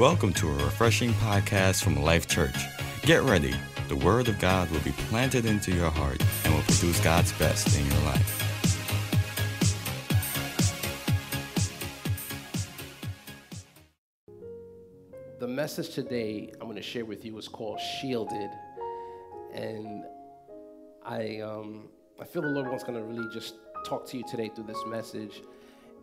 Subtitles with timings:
[0.00, 2.56] Welcome to a refreshing podcast from Life Church.
[3.02, 3.54] Get ready.
[3.88, 7.78] The Word of God will be planted into your heart and will produce God's best
[7.78, 8.64] in your life.
[15.38, 18.50] The message today I'm going to share with you is called Shielded.
[19.52, 20.04] And
[21.04, 24.48] I, um, I feel the Lord wants going to really just talk to you today
[24.48, 25.42] through this message.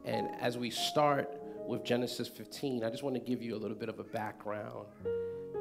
[0.06, 1.37] And as we start,
[1.68, 4.88] with Genesis 15, I just want to give you a little bit of a background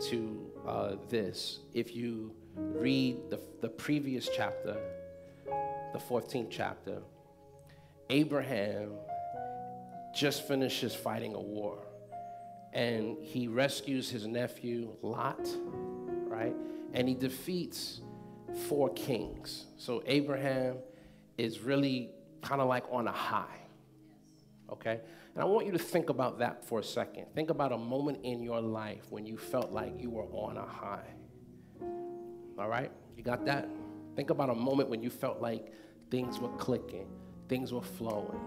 [0.08, 1.60] to uh, this.
[1.74, 4.76] If you read the, the previous chapter,
[5.92, 7.02] the 14th chapter,
[8.08, 8.92] Abraham
[10.14, 11.78] just finishes fighting a war
[12.72, 15.48] and he rescues his nephew Lot,
[16.28, 16.54] right?
[16.92, 18.00] And he defeats
[18.68, 19.66] four kings.
[19.76, 20.76] So Abraham
[21.36, 22.10] is really
[22.42, 23.60] kind of like on a high,
[24.70, 25.00] okay?
[25.36, 27.26] And I want you to think about that for a second.
[27.34, 30.64] Think about a moment in your life when you felt like you were on a
[30.64, 31.12] high.
[32.58, 32.90] All right?
[33.18, 33.68] You got that?
[34.14, 35.74] Think about a moment when you felt like
[36.10, 37.06] things were clicking,
[37.50, 38.40] things were flowing,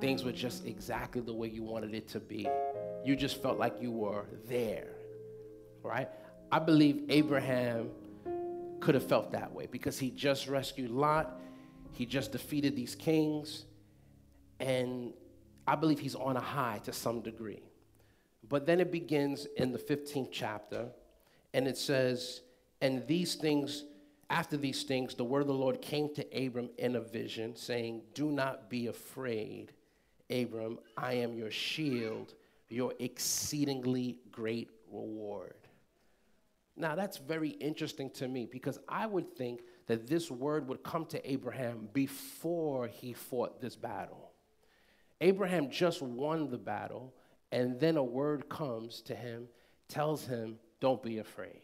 [0.00, 2.48] things were just exactly the way you wanted it to be.
[3.04, 4.94] You just felt like you were there.
[5.82, 6.08] Right?
[6.52, 7.90] I believe Abraham
[8.78, 11.40] could have felt that way because he just rescued Lot,
[11.90, 13.64] he just defeated these kings,
[14.60, 15.14] and
[15.68, 17.62] I believe he's on a high to some degree.
[18.48, 20.88] But then it begins in the 15th chapter,
[21.52, 22.40] and it says,
[22.80, 23.84] And these things,
[24.30, 28.00] after these things, the word of the Lord came to Abram in a vision, saying,
[28.14, 29.72] Do not be afraid,
[30.30, 32.32] Abram, I am your shield,
[32.70, 35.54] your exceedingly great reward.
[36.78, 41.04] Now, that's very interesting to me because I would think that this word would come
[41.06, 44.27] to Abraham before he fought this battle.
[45.20, 47.12] Abraham just won the battle,
[47.50, 49.48] and then a word comes to him,
[49.88, 51.62] tells him, Don't be afraid.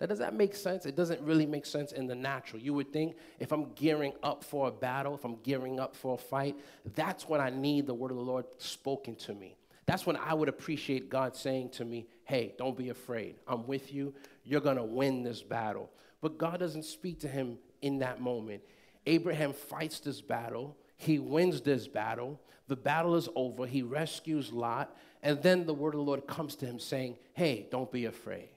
[0.00, 0.86] Now, does that make sense?
[0.86, 2.62] It doesn't really make sense in the natural.
[2.62, 6.14] You would think if I'm gearing up for a battle, if I'm gearing up for
[6.14, 6.56] a fight,
[6.94, 9.56] that's when I need the word of the Lord spoken to me.
[9.84, 13.36] That's when I would appreciate God saying to me, Hey, don't be afraid.
[13.46, 14.14] I'm with you.
[14.44, 15.90] You're going to win this battle.
[16.22, 18.62] But God doesn't speak to him in that moment.
[19.06, 20.76] Abraham fights this battle.
[21.00, 22.38] He wins this battle.
[22.68, 23.66] The battle is over.
[23.66, 24.94] He rescues Lot.
[25.22, 28.50] And then the word of the Lord comes to him saying, Hey, don't be afraid.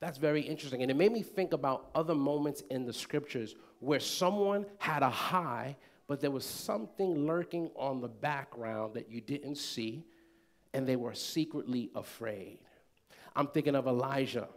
[0.00, 0.82] That's very interesting.
[0.82, 5.08] And it made me think about other moments in the scriptures where someone had a
[5.08, 5.76] high,
[6.08, 10.04] but there was something lurking on the background that you didn't see,
[10.74, 12.58] and they were secretly afraid.
[13.36, 14.48] I'm thinking of Elijah.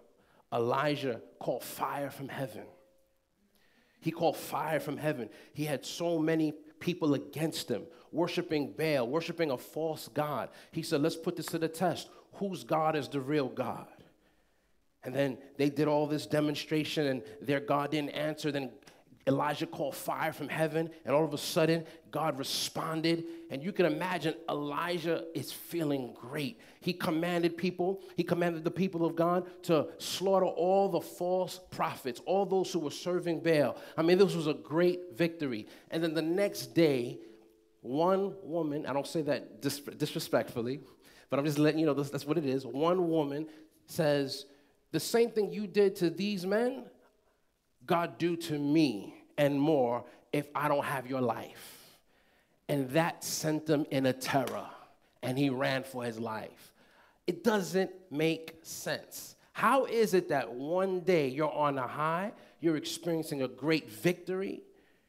[0.51, 2.65] Elijah called fire from heaven.
[4.01, 5.29] He called fire from heaven.
[5.53, 10.49] He had so many people against him, worshiping Baal, worshiping a false God.
[10.71, 12.09] He said, Let's put this to the test.
[12.33, 13.87] Whose God is the real God?
[15.03, 18.51] And then they did all this demonstration, and their God didn't answer.
[18.51, 18.71] Then
[19.27, 23.25] Elijah called fire from heaven, and all of a sudden, God responded.
[23.49, 26.59] And you can imagine Elijah is feeling great.
[26.79, 32.21] He commanded people, he commanded the people of God to slaughter all the false prophets,
[32.25, 33.77] all those who were serving Baal.
[33.95, 35.67] I mean, this was a great victory.
[35.91, 37.19] And then the next day,
[37.81, 40.81] one woman, I don't say that dis- disrespectfully,
[41.29, 42.65] but I'm just letting you know this, that's what it is.
[42.65, 43.47] One woman
[43.85, 44.45] says,
[44.91, 46.85] The same thing you did to these men,
[47.91, 51.97] God do to me and more if I don't have your life.
[52.69, 54.65] And that sent him in a terror,
[55.21, 56.71] and he ran for his life.
[57.27, 59.35] It doesn't make sense.
[59.51, 62.31] How is it that one day you're on a high,
[62.61, 64.61] you're experiencing a great victory,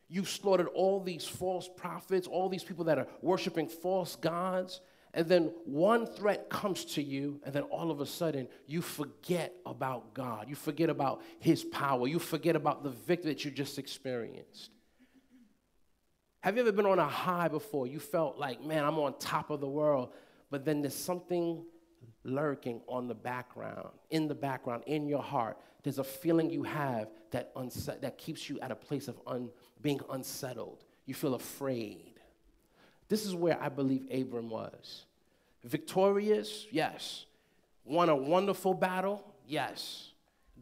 [0.09, 4.81] you've slaughtered all these false prophets, all these people that are worshiping false gods,
[5.15, 9.53] and then one threat comes to you, and then all of a sudden you forget
[9.67, 10.49] about God.
[10.49, 12.06] You forget about His power.
[12.09, 14.71] You forget about the victory that you just experienced.
[16.41, 17.87] Have you ever been on a high before?
[17.87, 20.12] You felt like, man, I'm on top of the world,
[20.51, 21.65] but then there's something
[22.25, 25.59] lurking on the background, in the background, in your heart.
[25.83, 29.51] There's a feeling you have that, unset- that keeps you at a place of un-
[29.81, 30.84] being unsettled.
[31.07, 32.15] You feel afraid.
[33.09, 35.04] This is where I believe Abram was.
[35.64, 37.26] Victorious, yes.
[37.84, 40.10] Won a wonderful battle, yes.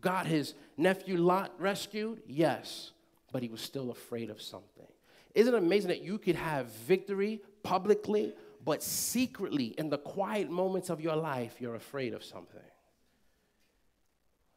[0.01, 2.93] Got his nephew Lot rescued, yes.
[3.33, 4.87] But he was still afraid of something.
[5.35, 10.91] Isn't it amazing that you could have victory publicly, but secretly in the quiet moments
[10.91, 12.61] of your life, you're afraid of something?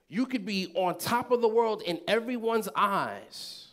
[0.09, 3.67] You could be on top of the world in everyone's eyes,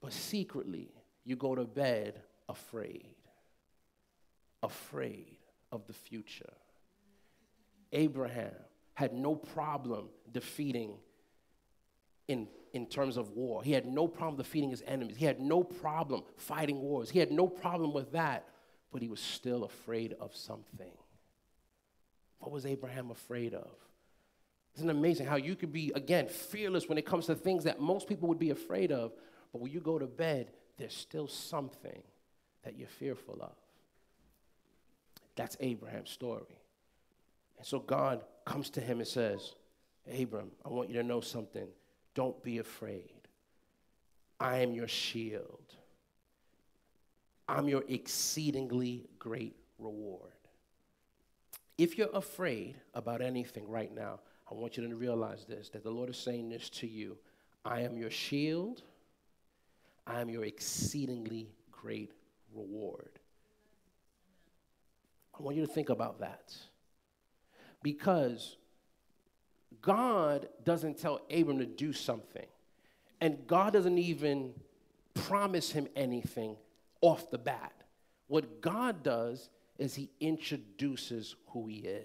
[0.00, 0.88] but secretly
[1.24, 3.15] you go to bed afraid,
[4.66, 5.38] afraid
[5.72, 6.52] of the future.
[7.92, 8.54] Abraham
[8.94, 10.96] had no problem defeating
[12.28, 13.62] in, in terms of war.
[13.62, 15.16] He had no problem defeating his enemies.
[15.16, 17.10] He had no problem fighting wars.
[17.10, 18.48] He had no problem with that,
[18.92, 20.92] but he was still afraid of something.
[22.38, 23.70] What was Abraham afraid of?
[24.76, 27.80] Isn't it amazing how you could be, again, fearless when it comes to things that
[27.80, 29.12] most people would be afraid of,
[29.52, 32.02] but when you go to bed, there's still something
[32.62, 33.54] that you're fearful of.
[35.36, 36.60] That's Abraham's story.
[37.58, 39.54] And so God comes to him and says,
[40.18, 41.68] Abram, I want you to know something.
[42.14, 43.12] Don't be afraid.
[44.40, 45.74] I am your shield.
[47.48, 50.32] I'm your exceedingly great reward.
[51.78, 55.90] If you're afraid about anything right now, I want you to realize this that the
[55.90, 57.16] Lord is saying this to you
[57.64, 58.82] I am your shield,
[60.06, 62.12] I am your exceedingly great
[62.54, 63.18] reward.
[65.38, 66.54] I want you to think about that.
[67.82, 68.56] Because
[69.82, 72.46] God doesn't tell Abram to do something,
[73.20, 74.54] and God doesn't even
[75.14, 76.56] promise him anything
[77.00, 77.72] off the bat.
[78.28, 79.48] What God does
[79.78, 82.02] is he introduces who he is.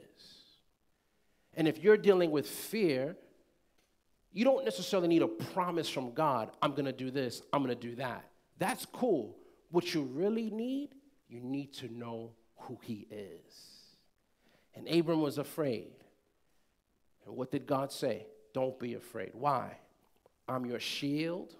[1.55, 3.17] And if you're dealing with fear,
[4.31, 7.95] you don't necessarily need a promise from God, I'm gonna do this, I'm gonna do
[7.95, 8.29] that.
[8.59, 9.37] That's cool.
[9.71, 10.89] What you really need,
[11.27, 12.31] you need to know
[12.61, 13.71] who he is.
[14.75, 15.91] And Abram was afraid.
[17.25, 18.25] And what did God say?
[18.53, 19.31] Don't be afraid.
[19.33, 19.77] Why?
[20.47, 21.55] I'm your shield.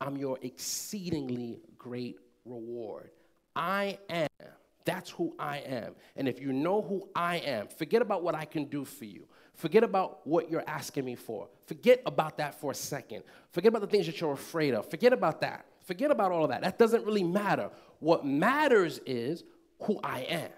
[0.00, 3.10] I'm your exceedingly great reward.
[3.54, 4.28] I am.
[4.84, 5.94] That's who I am.
[6.16, 9.26] And if you know who I am, forget about what I can do for you.
[9.54, 11.48] Forget about what you're asking me for.
[11.66, 13.22] Forget about that for a second.
[13.50, 14.88] Forget about the things that you're afraid of.
[14.88, 15.66] Forget about that.
[15.84, 16.62] Forget about all of that.
[16.62, 17.70] That doesn't really matter.
[17.98, 19.44] What matters is
[19.82, 20.50] who I am.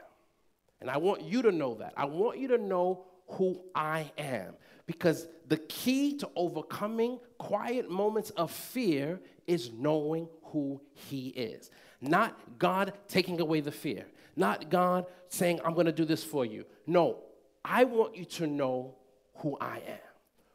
[0.80, 1.94] And I want you to know that.
[1.96, 4.54] I want you to know who I am.
[4.86, 11.70] Because the key to overcoming quiet moments of fear is knowing who He is.
[12.00, 16.64] Not God taking away the fear, not God saying, I'm gonna do this for you.
[16.86, 17.18] No,
[17.64, 18.96] I want you to know
[19.36, 19.98] who I am.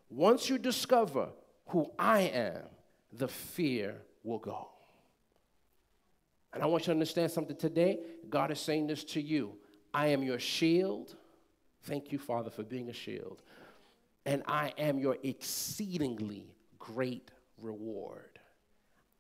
[0.09, 1.29] Once you discover
[1.67, 2.63] who I am,
[3.13, 4.69] the fear will go.
[6.53, 7.99] And I want you to understand something today.
[8.29, 9.53] God is saying this to you
[9.94, 11.15] I am your shield.
[11.83, 13.41] Thank you, Father, for being a shield.
[14.25, 18.39] And I am your exceedingly great reward.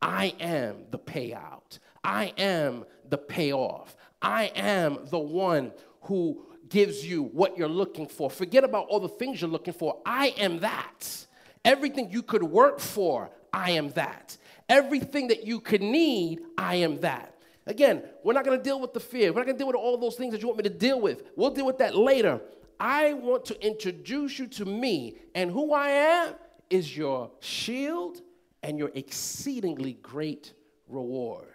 [0.01, 1.79] I am the payout.
[2.03, 3.95] I am the payoff.
[4.21, 5.71] I am the one
[6.01, 8.29] who gives you what you're looking for.
[8.29, 10.01] Forget about all the things you're looking for.
[10.05, 11.25] I am that.
[11.63, 14.37] Everything you could work for, I am that.
[14.69, 17.33] Everything that you could need, I am that.
[17.65, 19.31] Again, we're not gonna deal with the fear.
[19.31, 21.23] We're not gonna deal with all those things that you want me to deal with.
[21.35, 22.41] We'll deal with that later.
[22.79, 26.35] I want to introduce you to me, and who I am
[26.69, 28.21] is your shield
[28.63, 30.53] and your exceedingly great
[30.87, 31.47] reward.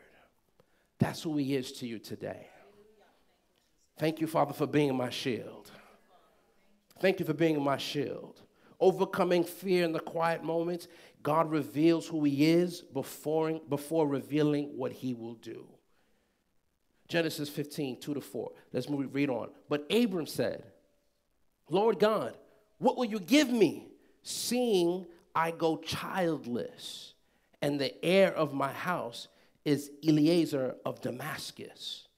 [0.99, 2.49] That's who He is to you today.
[3.99, 5.71] Thank you, Father, for being my shield.
[7.01, 8.42] Thank you for being my shield.
[8.83, 10.89] Overcoming fear in the quiet moments,
[11.23, 15.69] God reveals who He is before, before revealing what He will do.
[17.07, 18.51] Genesis 15, 2 to 4.
[18.73, 19.51] Let's move, read on.
[19.69, 20.65] But Abram said,
[21.71, 22.37] Lord God,
[22.79, 23.87] what will you give me,
[24.25, 27.15] seeing I go childless,
[27.63, 29.29] and the heir of my house
[29.65, 32.09] is Eliezer of Damascus?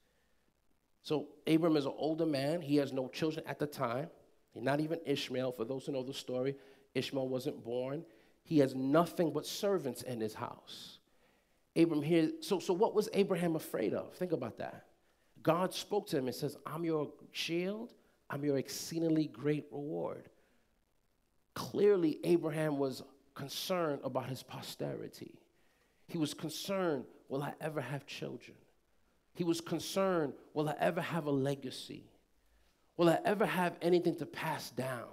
[1.02, 2.62] So Abram is an older man.
[2.62, 4.08] He has no children at the time.
[4.54, 5.52] Not even Ishmael.
[5.52, 6.56] For those who know the story,
[6.94, 8.04] Ishmael wasn't born.
[8.44, 10.98] He has nothing but servants in his house.
[11.76, 14.14] Abram here, so, so what was Abraham afraid of?
[14.14, 14.86] Think about that.
[15.42, 17.94] God spoke to him and says, I'm your shield,
[18.30, 20.28] I'm your exceedingly great reward.
[21.54, 23.02] Clearly, Abraham was
[23.34, 25.34] concerned about his posterity.
[26.06, 28.56] He was concerned, will I ever have children?
[29.34, 32.04] He was concerned, will I ever have a legacy?
[32.96, 35.08] Will I ever have anything to pass down?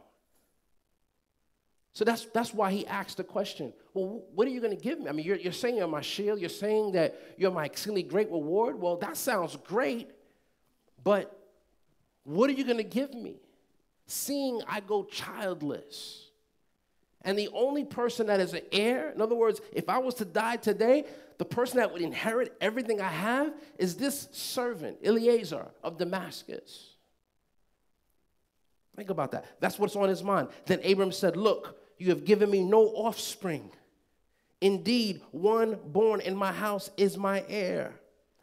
[1.94, 5.00] So that's, that's why he asked the question well, what are you going to give
[5.00, 5.10] me?
[5.10, 8.32] I mean, you're, you're saying you're my shield, you're saying that you're my exceedingly great
[8.32, 8.80] reward.
[8.80, 10.10] Well, that sounds great,
[11.04, 11.38] but
[12.24, 13.42] what are you going to give me?
[14.06, 16.28] Seeing I go childless.
[17.24, 20.26] And the only person that is an heir, in other words, if I was to
[20.26, 21.06] die today,
[21.38, 26.96] the person that would inherit everything I have is this servant, Eleazar of Damascus.
[29.02, 29.46] Think about that.
[29.60, 30.50] That's what's on his mind.
[30.68, 33.72] Then Abram said, Look, you have given me no offspring.
[34.62, 37.96] Indeed, one born in my house is my heir.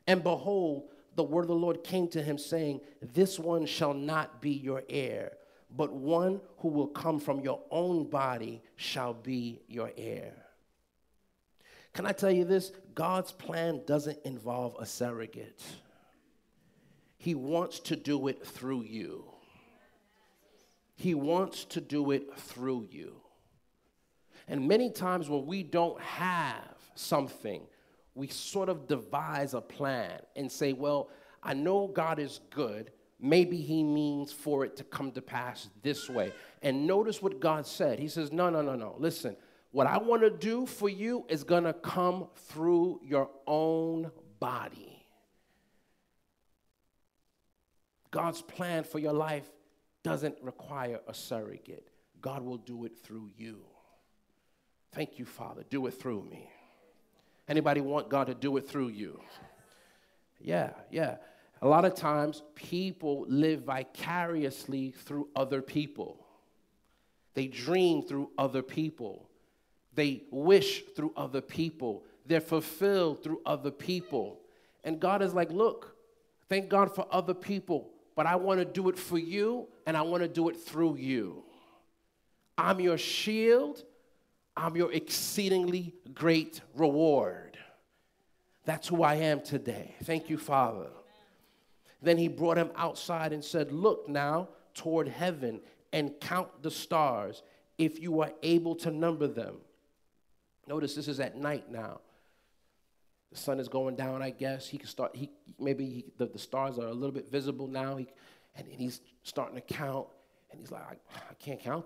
[0.08, 4.40] And behold, the word of the Lord came to him, saying, This one shall not
[4.40, 5.30] be your heir,
[5.76, 10.34] but one who will come from your own body shall be your heir.
[11.92, 12.72] Can I tell you this?
[12.96, 15.62] God's plan doesn't involve a surrogate,
[17.16, 19.37] He wants to do it through you.
[20.98, 23.20] He wants to do it through you.
[24.48, 27.62] And many times when we don't have something,
[28.16, 32.90] we sort of devise a plan and say, well, I know God is good.
[33.20, 36.32] Maybe he means for it to come to pass this way.
[36.62, 38.00] And notice what God said.
[38.00, 38.96] He says, no, no, no, no.
[38.98, 39.36] Listen,
[39.70, 45.06] what I want to do for you is going to come through your own body.
[48.10, 49.48] God's plan for your life
[50.02, 51.88] doesn't require a surrogate.
[52.20, 53.58] God will do it through you.
[54.92, 55.64] Thank you, Father.
[55.68, 56.50] Do it through me.
[57.48, 59.20] Anybody want God to do it through you?
[60.40, 61.16] Yeah, yeah.
[61.60, 66.24] A lot of times people live vicariously through other people.
[67.34, 69.28] They dream through other people.
[69.94, 72.04] They wish through other people.
[72.26, 74.40] They're fulfilled through other people.
[74.84, 75.96] And God is like, look,
[76.48, 80.02] thank God for other people, but I want to do it for you and I
[80.02, 81.44] want to do it through you.
[82.58, 83.84] I'm your shield
[84.58, 87.56] I'm your exceedingly great reward.
[88.64, 89.94] That's who I am today.
[90.02, 90.88] Thank you, Father.
[92.02, 95.60] Then he brought him outside and said, Look now toward heaven
[95.92, 97.44] and count the stars
[97.78, 99.58] if you are able to number them.
[100.66, 102.00] Notice this is at night now.
[103.30, 104.68] The sun is going down, I guess.
[104.68, 107.96] He can start, he, maybe he, the, the stars are a little bit visible now.
[107.96, 108.08] He,
[108.56, 110.06] and he's starting to count.
[110.50, 110.94] And he's like, I,
[111.30, 111.84] I can't count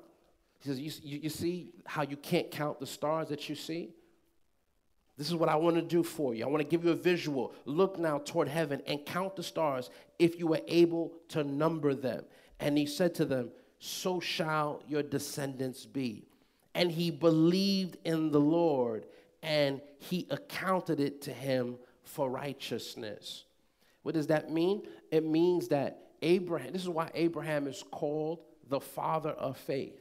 [0.62, 3.90] he says, you, you, you see how you can't count the stars that you see?
[5.18, 6.44] This is what I want to do for you.
[6.44, 7.52] I want to give you a visual.
[7.64, 12.24] Look now toward heaven and count the stars if you are able to number them.
[12.60, 16.28] And he said to them, So shall your descendants be.
[16.74, 19.06] And he believed in the Lord,
[19.42, 23.44] and he accounted it to him for righteousness.
[24.02, 24.82] What does that mean?
[25.10, 30.00] It means that Abraham, this is why Abraham is called the father of faith.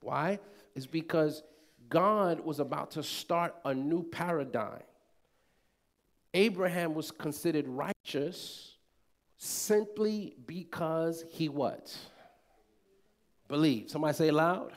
[0.00, 0.40] Why?
[0.74, 1.42] Is because
[1.88, 4.82] God was about to start a new paradigm.
[6.34, 8.76] Abraham was considered righteous
[9.36, 11.94] simply because he what?
[13.48, 13.90] Believed.
[13.90, 14.72] Somebody say loud.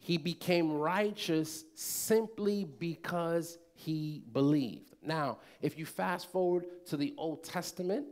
[0.00, 4.94] He became righteous simply because he believed.
[5.02, 8.06] Now, if you fast forward to the Old Testament,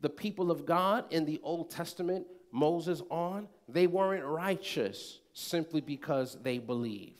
[0.00, 6.36] the people of God in the Old Testament, Moses on, they weren't righteous simply because
[6.42, 7.16] they believed.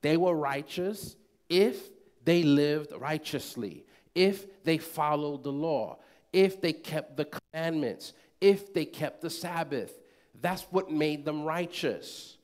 [0.00, 1.16] They were righteous
[1.50, 1.90] if
[2.24, 5.98] they lived righteously, if they followed the law,
[6.32, 9.92] if they kept the commandments, if they kept the Sabbath.
[10.40, 12.38] That's what made them righteous.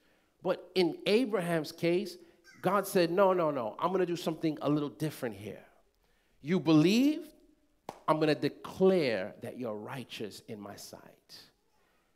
[0.46, 2.18] But in Abraham's case,
[2.62, 5.64] God said, No, no, no, I'm gonna do something a little different here.
[6.40, 7.22] You believe,
[8.06, 11.00] I'm gonna declare that you're righteous in my sight.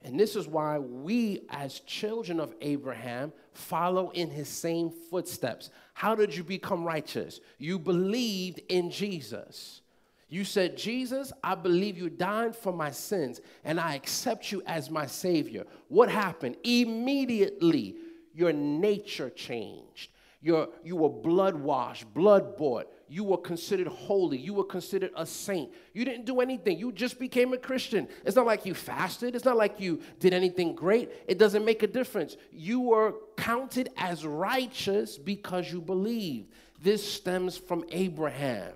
[0.02, 5.70] And this is why we, as children of Abraham, follow in his same footsteps.
[5.92, 7.40] How did you become righteous?
[7.58, 9.80] You believed in Jesus.
[10.28, 14.88] You said, Jesus, I believe you died for my sins, and I accept you as
[14.88, 15.66] my Savior.
[15.88, 16.58] What happened?
[16.62, 17.96] Immediately,
[18.34, 20.10] your nature changed.
[20.42, 24.38] Your, you were blood washed, blood bought you were considered holy.
[24.38, 25.72] You were considered a saint.
[25.92, 26.78] You didn't do anything.
[26.78, 28.06] You just became a Christian.
[28.24, 29.34] It's not like you fasted.
[29.34, 31.10] It's not like you did anything great.
[31.26, 32.36] It doesn't make a difference.
[32.52, 36.52] You were counted as righteous because you believed.
[36.80, 38.74] This stems from Abraham.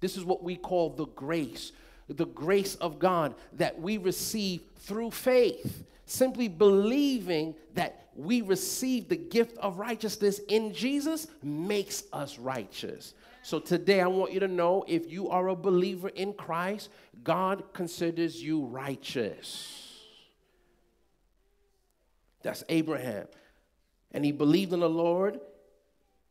[0.00, 1.72] This is what we call the grace,
[2.16, 5.84] the grace of God that we receive through faith.
[6.06, 13.14] Simply believing that we receive the gift of righteousness in Jesus makes us righteous.
[13.42, 16.90] So today I want you to know if you are a believer in Christ,
[17.22, 19.86] God considers you righteous.
[22.42, 23.28] That's Abraham.
[24.12, 25.40] And he believed in the Lord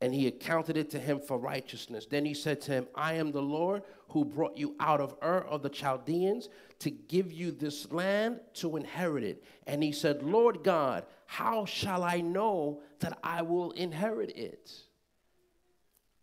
[0.01, 2.07] and he accounted it to him for righteousness.
[2.09, 5.39] Then he said to him, I am the Lord who brought you out of Ur
[5.41, 9.43] of the Chaldeans to give you this land to inherit it.
[9.67, 14.71] And he said, Lord God, how shall I know that I will inherit it?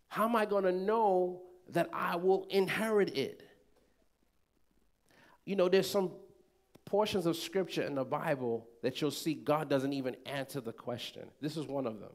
[0.09, 3.43] How am I going to know that I will inherit it?
[5.45, 6.11] You know, there's some
[6.83, 11.29] portions of scripture in the Bible that you'll see God doesn't even answer the question.
[11.41, 12.11] This is one of them.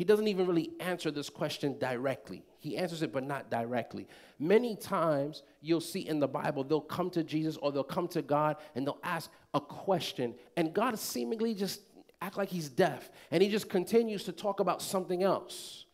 [0.00, 2.42] He doesn't even really answer this question directly.
[2.58, 4.08] He answers it, but not directly.
[4.38, 8.22] Many times you'll see in the Bible, they'll come to Jesus or they'll come to
[8.22, 11.82] God and they'll ask a question, and God seemingly just
[12.22, 15.84] act like he's deaf, and he just continues to talk about something else.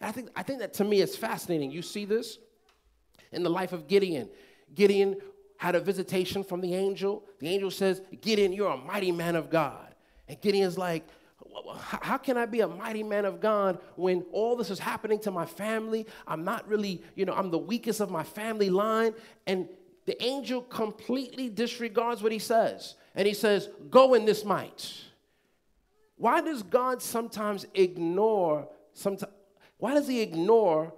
[0.00, 1.70] I think, I think that to me is fascinating.
[1.70, 2.38] You see this
[3.30, 4.30] in the life of Gideon.
[4.74, 5.16] Gideon
[5.58, 7.24] had a visitation from the angel.
[7.40, 9.94] The angel says, Gideon, you're a mighty man of God.
[10.28, 11.06] And Gideon's like,
[11.74, 15.30] how can I be a mighty man of God when all this is happening to
[15.30, 16.06] my family?
[16.26, 19.14] I'm not really, you know, I'm the weakest of my family line.
[19.46, 19.68] And
[20.06, 22.94] the angel completely disregards what he says.
[23.14, 24.92] And he says, Go in this might.
[26.16, 29.32] Why does God sometimes ignore, sometimes,
[29.78, 30.92] why does he ignore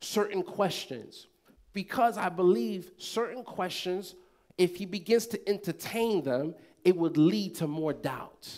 [0.00, 1.26] certain questions?
[1.72, 4.14] Because I believe certain questions,
[4.58, 8.48] if he begins to entertain them, it would lead to more doubt.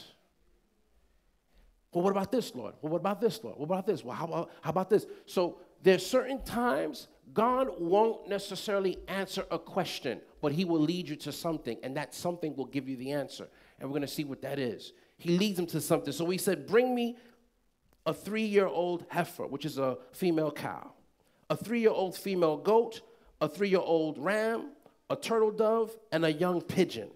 [1.94, 2.74] Well, what about this, Lord?
[2.82, 3.56] Well, what about this, Lord?
[3.56, 4.04] What about this?
[4.04, 5.06] Well, how about, how about this?
[5.26, 11.16] So there's certain times God won't necessarily answer a question, but he will lead you
[11.16, 13.46] to something, and that something will give you the answer.
[13.78, 14.92] And we're going to see what that is.
[15.18, 16.12] He leads him to something.
[16.12, 17.16] So he said, Bring me
[18.06, 20.92] a three year old heifer, which is a female cow,
[21.48, 23.02] a three year old female goat,
[23.40, 24.72] a three year old ram,
[25.10, 27.10] a turtle dove, and a young pigeon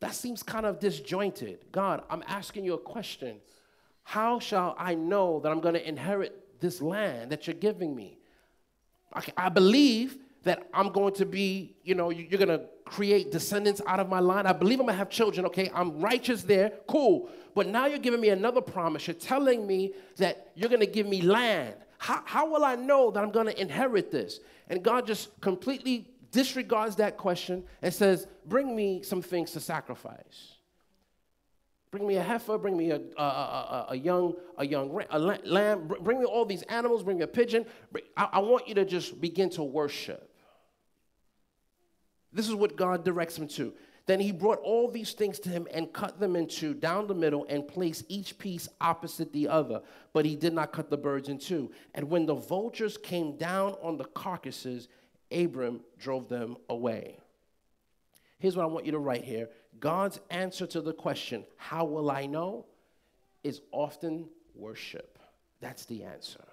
[0.00, 1.64] that seems kind of disjointed.
[1.72, 3.38] God, I'm asking you a question.
[4.02, 8.18] How shall I know that I'm going to inherit this land that you're giving me?
[9.36, 13.98] I, believe that I'm going to be, you know, you're going to create descendants out
[13.98, 14.46] of my line.
[14.46, 15.70] I believe I'm going to have children, okay?
[15.74, 17.30] I'm righteous there, cool.
[17.54, 19.06] But now you're giving me another promise.
[19.06, 21.74] You're telling me that you're going to give me land.
[21.98, 24.40] How, how will I know that I'm going to inherit this?
[24.68, 30.56] And God just completely disregards that question and says, Bring me some things to sacrifice.
[31.90, 35.90] Bring me a heifer, bring me a, a, a, a young, a young a lamb,
[36.00, 37.64] bring me all these animals, bring me a pigeon.
[38.16, 40.30] I, I want you to just begin to worship.
[42.32, 43.72] This is what God directs him to.
[44.06, 47.14] Then he brought all these things to him and cut them in two down the
[47.14, 49.80] middle and placed each piece opposite the other.
[50.12, 51.72] But he did not cut the birds in two.
[51.94, 54.88] And when the vultures came down on the carcasses,
[55.30, 57.18] Abram drove them away.
[58.38, 59.48] Here's what I want you to write here
[59.80, 62.66] God's answer to the question, How will I know?
[63.44, 65.20] is often worship.
[65.60, 66.44] That's the answer.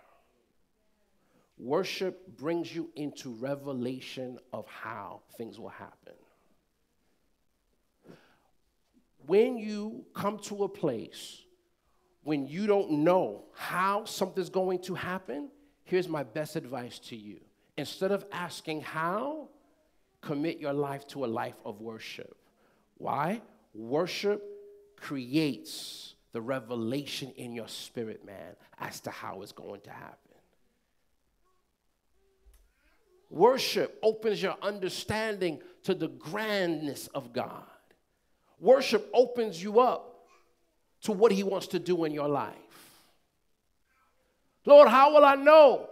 [1.57, 6.13] Worship brings you into revelation of how things will happen.
[9.25, 11.43] When you come to a place
[12.23, 15.49] when you don't know how something's going to happen,
[15.83, 17.39] here's my best advice to you
[17.77, 19.49] Instead of asking how,
[20.21, 22.35] commit your life to a life of worship.
[22.97, 23.41] Why?
[23.73, 24.43] Worship
[24.95, 30.17] creates the revelation in your spirit, man, as to how it's going to happen.
[33.29, 37.63] Worship opens your understanding to the grandness of God.
[38.59, 40.27] Worship opens you up
[41.01, 42.53] to what He wants to do in your life.
[44.65, 45.89] Lord, how will I know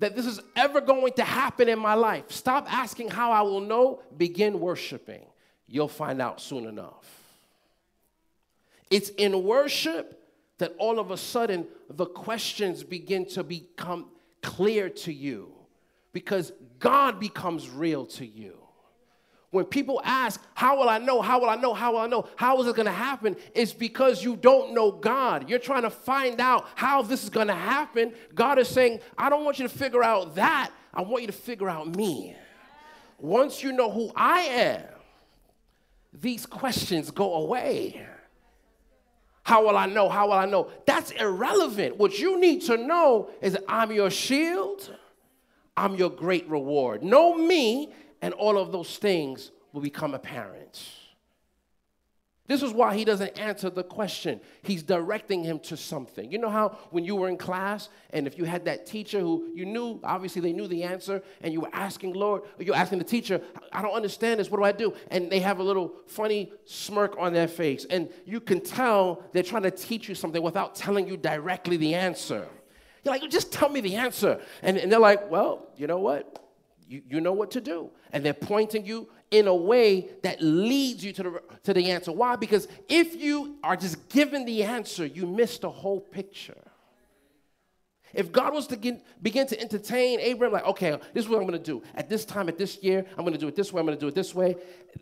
[0.00, 2.24] that this is ever going to happen in my life.
[2.30, 5.24] Stop asking how I will know, begin worshiping.
[5.68, 7.06] You'll find out soon enough.
[8.90, 10.16] It's in worship
[10.58, 14.06] that all of a sudden the questions begin to become
[14.42, 15.52] clear to you
[16.12, 18.59] because God becomes real to you.
[19.50, 21.20] When people ask, How will I know?
[21.20, 21.74] How will I know?
[21.74, 22.28] How will I know?
[22.36, 23.36] How is it going to happen?
[23.54, 25.48] It's because you don't know God.
[25.48, 28.12] You're trying to find out how this is going to happen.
[28.34, 30.70] God is saying, I don't want you to figure out that.
[30.94, 32.36] I want you to figure out me.
[33.18, 34.84] Once you know who I am,
[36.12, 38.06] these questions go away.
[39.42, 40.08] How will I know?
[40.08, 40.70] How will I know?
[40.86, 41.96] That's irrelevant.
[41.96, 44.96] What you need to know is I'm your shield,
[45.76, 47.02] I'm your great reward.
[47.02, 50.82] Know me and all of those things will become apparent.
[52.50, 54.40] This is why he doesn't answer the question.
[54.62, 56.32] He's directing him to something.
[56.32, 59.52] You know how when you were in class and if you had that teacher who
[59.54, 62.98] you knew, obviously they knew the answer, and you were asking Lord, or you're asking
[62.98, 64.94] the teacher, I don't understand this, what do I do?
[65.12, 67.86] And they have a little funny smirk on their face.
[67.88, 71.94] And you can tell they're trying to teach you something without telling you directly the
[71.94, 72.48] answer.
[73.04, 74.40] You're like, just tell me the answer.
[74.62, 76.44] And, and they're like, well, you know what?
[76.90, 77.90] You, you know what to do.
[78.12, 82.10] And they're pointing you in a way that leads you to the, to the answer.
[82.10, 82.34] Why?
[82.34, 86.58] Because if you are just given the answer, you miss the whole picture.
[88.12, 91.46] If God was to get, begin to entertain Abraham, like, okay, this is what I'm
[91.46, 91.80] going to do.
[91.94, 93.96] At this time, at this year, I'm going to do it this way, I'm going
[93.96, 94.56] to do it this way.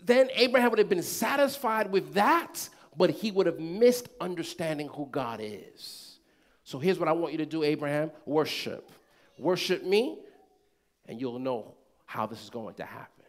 [0.04, 5.08] Then Abraham would have been satisfied with that, but he would have missed understanding who
[5.10, 6.18] God is.
[6.64, 8.92] So here's what I want you to do, Abraham worship.
[9.38, 10.18] Worship me,
[11.06, 11.77] and you'll know
[12.08, 13.26] how this is going to happen.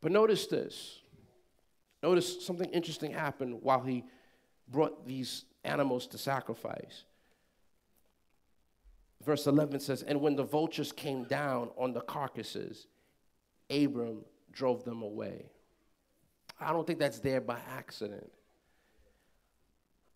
[0.00, 1.00] But notice this.
[2.02, 4.04] Notice something interesting happened while he
[4.66, 7.04] brought these animals to sacrifice.
[9.22, 12.86] Verse 11 says, And when the vultures came down on the carcasses,
[13.68, 15.44] Abram drove them away.
[16.58, 18.32] I don't think that's there by accident.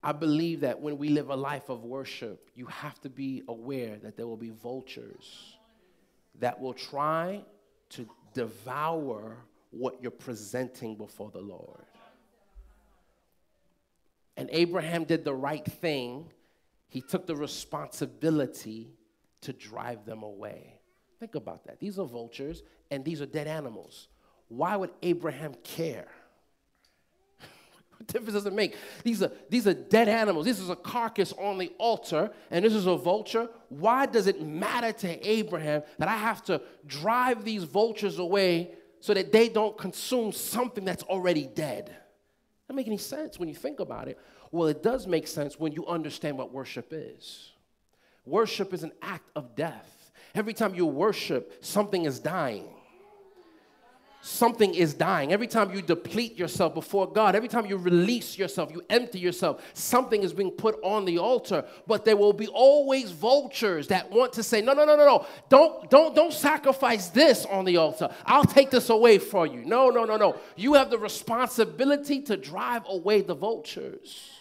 [0.02, 3.98] I believe that when we live a life of worship, you have to be aware
[3.98, 5.55] that there will be vultures
[6.40, 7.42] that will try
[7.90, 9.36] to devour
[9.70, 11.84] what you're presenting before the Lord.
[14.36, 16.30] And Abraham did the right thing.
[16.88, 18.90] He took the responsibility
[19.42, 20.80] to drive them away.
[21.18, 21.80] Think about that.
[21.80, 24.08] These are vultures and these are dead animals.
[24.48, 26.08] Why would Abraham care?
[27.98, 28.76] What difference does it make?
[29.04, 30.44] These are, these are dead animals.
[30.44, 33.48] This is a carcass on the altar, and this is a vulture.
[33.68, 39.14] Why does it matter to Abraham that I have to drive these vultures away so
[39.14, 41.86] that they don't consume something that's already dead?
[42.66, 44.18] Doesn't make any sense when you think about it.
[44.50, 47.52] Well, it does make sense when you understand what worship is.
[48.26, 50.10] Worship is an act of death.
[50.34, 52.68] Every time you worship, something is dying
[54.26, 55.32] something is dying.
[55.32, 59.62] Every time you deplete yourself before God, every time you release yourself, you empty yourself,
[59.74, 61.64] something is being put on the altar.
[61.86, 65.26] But there will be always vultures that want to say, no, no, no, no, no.
[65.48, 68.12] Don't, don't, don't sacrifice this on the altar.
[68.24, 69.64] I'll take this away for you.
[69.64, 70.36] No, no, no, no.
[70.56, 74.35] You have the responsibility to drive away the vultures.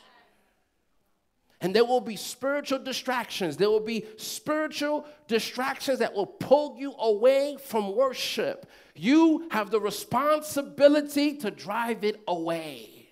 [1.66, 3.58] And there will be spiritual distractions.
[3.58, 8.68] There will be spiritual distractions that will pull you away from worship.
[8.94, 13.08] You have the responsibility to drive it away.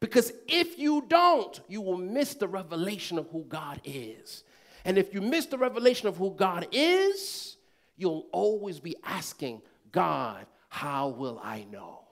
[0.00, 4.42] Because if you don't, you will miss the revelation of who God is.
[4.84, 7.58] And if you miss the revelation of who God is,
[7.96, 9.62] you'll always be asking,
[9.92, 12.07] God, how will I know?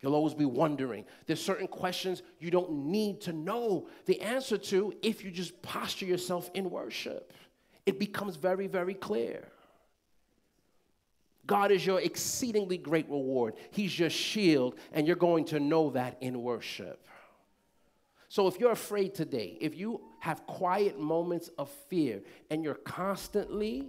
[0.00, 1.04] You'll always be wondering.
[1.26, 6.06] There's certain questions you don't need to know the answer to if you just posture
[6.06, 7.32] yourself in worship.
[7.84, 9.48] It becomes very, very clear.
[11.46, 13.54] God is your exceedingly great reward.
[13.70, 17.04] He's your shield, and you're going to know that in worship.
[18.28, 23.88] So, if you're afraid today, if you have quiet moments of fear and you're constantly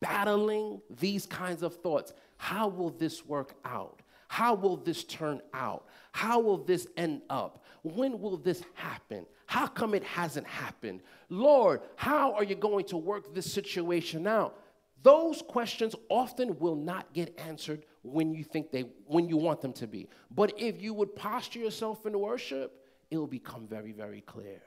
[0.00, 4.02] battling these kinds of thoughts, how will this work out?
[4.28, 5.86] How will this turn out?
[6.12, 7.64] How will this end up?
[7.82, 9.26] When will this happen?
[9.46, 11.02] How come it hasn't happened?
[11.28, 14.58] Lord, how are you going to work this situation out?
[15.02, 19.72] Those questions often will not get answered when you think they when you want them
[19.74, 20.08] to be.
[20.30, 24.62] But if you would posture yourself in worship, it will become very very clear.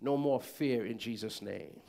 [0.00, 1.80] No more fear in Jesus name.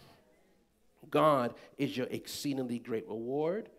[1.10, 3.70] God is your exceedingly great reward.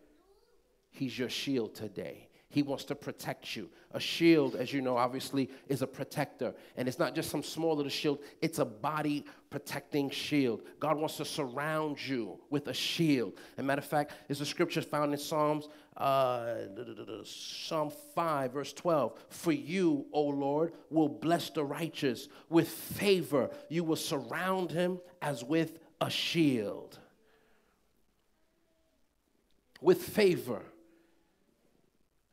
[0.91, 2.29] He's your shield today.
[2.51, 3.69] He wants to protect you.
[3.91, 6.55] A shield, as you know, obviously is a protector.
[6.77, 10.63] And it's not just some small little shield, it's a body protecting shield.
[10.79, 13.33] God wants to surround you with a shield.
[13.55, 16.55] As a matter of fact, there's a scripture found in Psalms, uh,
[17.23, 19.13] Psalm 5, verse 12.
[19.29, 23.51] For you, O Lord, will bless the righteous with favor.
[23.69, 26.97] You will surround him as with a shield.
[29.81, 30.63] With favor.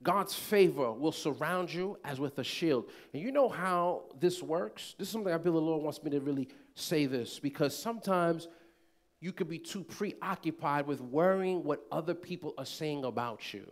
[0.07, 2.89] God's favor will surround you as with a shield.
[3.13, 4.95] And you know how this works?
[4.97, 8.47] This is something I feel the Lord wants me to really say this because sometimes
[9.21, 13.67] you could be too preoccupied with worrying what other people are saying about you.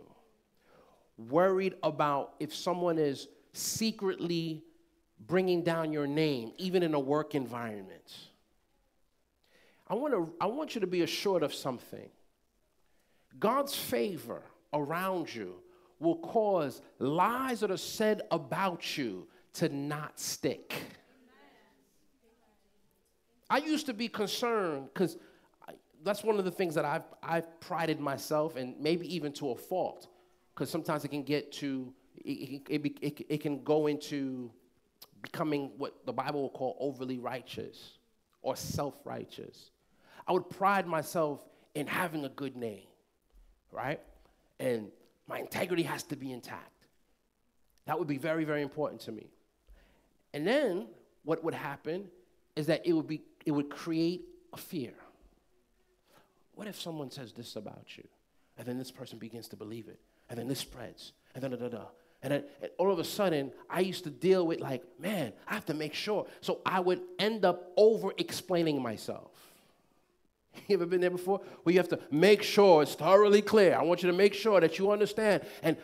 [1.17, 4.65] Worried about if someone is secretly
[5.29, 8.13] bringing down your name, even in a work environment.
[9.87, 12.09] I want, to, I want you to be assured of something
[13.39, 14.43] God's favor
[14.73, 15.61] around you
[16.01, 20.75] will cause lies that are said about you to not stick.
[23.49, 25.17] I used to be concerned because
[26.03, 29.57] that's one of the things that I've, I've prided myself and maybe even to a
[29.57, 30.09] fault
[30.55, 34.51] because sometimes it can get to, it, it, it, it can go into
[35.23, 37.99] becoming what the Bible will call overly righteous
[38.43, 39.71] or self righteous.
[40.27, 42.87] I would pride myself in having a good name,
[43.73, 44.01] right?
[44.61, 44.89] And
[45.27, 46.71] my integrity has to be intact.
[47.87, 49.29] That would be very, very important to me.
[50.33, 50.87] And then
[51.25, 52.09] what would happen
[52.57, 54.95] is that it would be it would create a fear.
[56.55, 58.05] What if someone says this about you?
[58.57, 60.01] And then this person begins to believe it.
[60.31, 61.13] And then this spreads.
[61.35, 61.85] and da da da da.
[62.23, 65.55] And then and all of a sudden, I used to deal with like, man, I
[65.55, 66.27] have to make sure.
[66.41, 69.31] So I would end up over explaining myself.
[70.69, 71.41] You ever been there before?
[71.63, 73.77] Where you have to make sure it's thoroughly clear.
[73.77, 75.43] I want you to make sure that you understand.
[75.63, 75.77] And,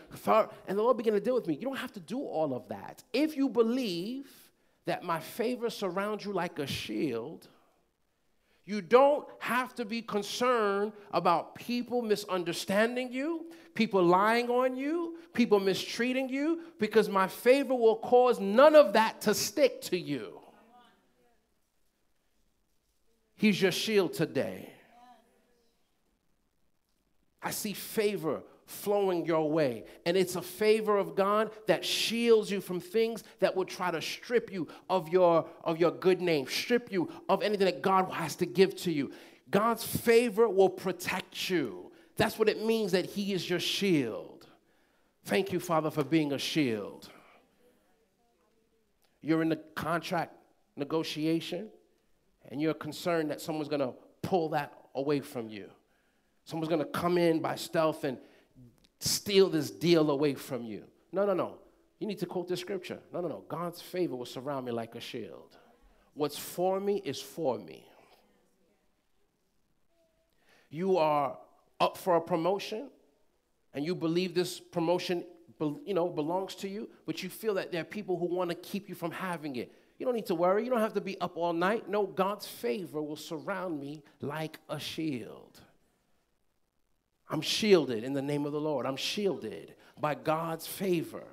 [0.69, 1.55] and the Lord began to deal with me.
[1.55, 3.03] You don't have to do all of that.
[3.13, 4.31] If you believe
[4.87, 7.49] that my favor surrounds you like a shield,
[8.65, 15.61] you don't have to be concerned about people misunderstanding you, people lying on you, people
[15.61, 20.40] mistreating you, because my favor will cause none of that to stick to you.
[23.41, 24.71] He's your shield today.
[27.43, 29.85] I see favor flowing your way.
[30.05, 34.03] And it's a favor of God that shields you from things that would try to
[34.03, 38.37] strip you of your, of your good name, strip you of anything that God has
[38.37, 39.11] to give to you.
[39.51, 41.93] God's favor will protect you.
[42.19, 44.47] That's what it means that He is your shield.
[45.25, 47.09] Thank you, Father, for being a shield.
[49.23, 50.35] You're in the contract
[50.77, 51.71] negotiation
[52.51, 55.71] and you're concerned that someone's going to pull that away from you.
[56.45, 58.19] Someone's going to come in by stealth and
[58.99, 60.85] steal this deal away from you.
[61.13, 61.59] No, no, no.
[61.99, 62.99] You need to quote the scripture.
[63.13, 63.45] No, no, no.
[63.49, 65.57] God's favor will surround me like a shield.
[66.15, 67.87] What's for me is for me.
[70.71, 71.37] You are
[71.79, 72.91] up for a promotion
[73.75, 75.25] and you believe this promotion
[75.85, 78.57] you know belongs to you, but you feel that there are people who want to
[78.57, 79.73] keep you from having it.
[80.01, 80.65] You don't need to worry.
[80.65, 81.87] You don't have to be up all night.
[81.91, 85.61] No, God's favor will surround me like a shield.
[87.29, 88.87] I'm shielded in the name of the Lord.
[88.87, 91.25] I'm shielded by God's favor.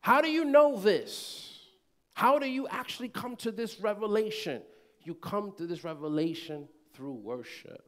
[0.00, 1.58] How do you know this?
[2.14, 4.62] How do you actually come to this revelation?
[5.02, 7.84] You come to this revelation through worship.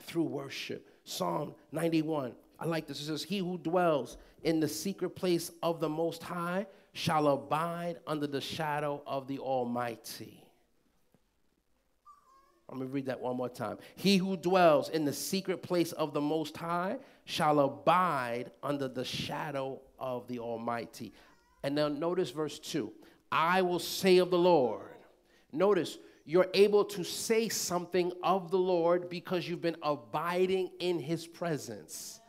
[0.00, 0.90] Through worship.
[1.04, 3.00] Psalm 91 I like this.
[3.00, 7.98] It says, He who dwells in the secret place of the Most High shall abide
[8.06, 10.44] under the shadow of the Almighty.
[12.74, 13.78] Going to read that one more time.
[13.94, 19.04] He who dwells in the secret place of the Most High shall abide under the
[19.04, 21.12] shadow of the Almighty.
[21.62, 22.92] And now notice verse 2
[23.30, 24.82] I will say of the Lord.
[25.52, 31.26] Notice, you're able to say something of the Lord because you've been abiding in his
[31.26, 32.20] presence.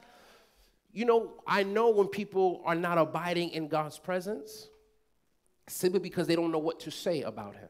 [0.95, 4.69] You know, I know when people are not abiding in God's presence
[5.67, 7.67] simply because they don't know what to say about Him.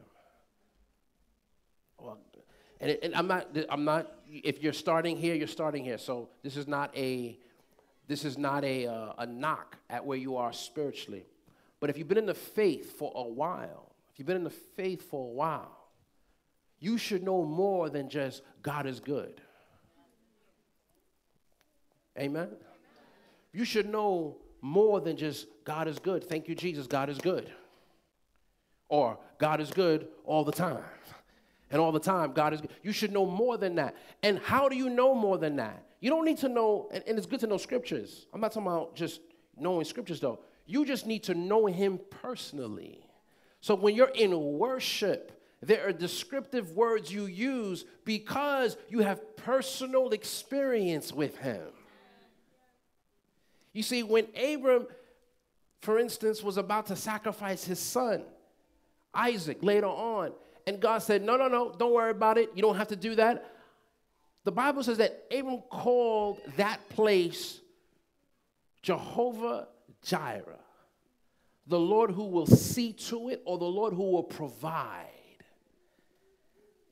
[1.98, 2.18] Well,
[2.80, 5.98] and, and I'm not, I'm not, if you're starting here, you're starting here.
[5.98, 7.36] So this is not a,
[8.06, 11.26] this is not a, uh, a knock at where you are spiritually.
[11.80, 14.50] But if you've been in the faith for a while, if you've been in the
[14.50, 15.88] faith for a while,
[16.78, 19.40] you should know more than just God is good.
[22.16, 22.50] Amen?
[23.56, 26.22] You should know more than just God is good.
[26.28, 26.86] Thank you, Jesus.
[26.86, 27.50] God is good.
[28.90, 30.84] Or God is good all the time.
[31.70, 32.70] And all the time, God is good.
[32.82, 33.96] You should know more than that.
[34.22, 35.86] And how do you know more than that?
[36.00, 38.26] You don't need to know, and, and it's good to know scriptures.
[38.34, 39.22] I'm not talking about just
[39.56, 40.40] knowing scriptures, though.
[40.66, 43.06] You just need to know Him personally.
[43.62, 50.10] So when you're in worship, there are descriptive words you use because you have personal
[50.10, 51.62] experience with Him.
[53.76, 54.86] You see, when Abram,
[55.82, 58.22] for instance, was about to sacrifice his son,
[59.12, 60.32] Isaac, later on,
[60.66, 62.50] and God said, No, no, no, don't worry about it.
[62.54, 63.52] You don't have to do that.
[64.44, 67.60] The Bible says that Abram called that place
[68.80, 69.68] Jehovah
[70.02, 70.58] Jireh,
[71.66, 75.04] the Lord who will see to it, or the Lord who will provide.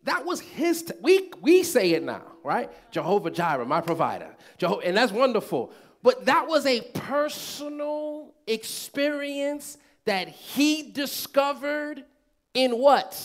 [0.02, 2.70] That was his, t- we, we say it now, right?
[2.92, 4.36] Jehovah Jireh, my provider.
[4.58, 5.72] Jeho- and that's wonderful.
[6.04, 12.04] But that was a personal experience that he discovered
[12.52, 13.18] in what?